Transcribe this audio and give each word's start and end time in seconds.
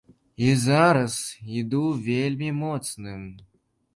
І 0.45 0.53
зараз 0.61 1.17
іду 1.59 1.83
вельмі 2.07 2.49
моцным. 2.63 3.21